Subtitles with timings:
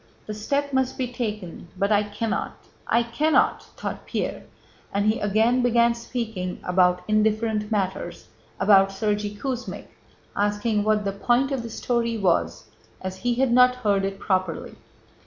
[0.25, 2.57] "The step must be taken but I cannot,
[2.87, 4.45] I cannot!" thought Pierre,
[4.91, 8.27] and he again began speaking about indifferent matters,
[8.59, 9.85] about Sergéy Kuzmích,
[10.35, 12.65] asking what the point of the story was
[12.99, 14.75] as he had not heard it properly.